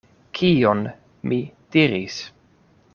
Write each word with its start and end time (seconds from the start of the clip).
Kion 0.37 0.81
mi 1.33 1.39
diris? 1.77 2.21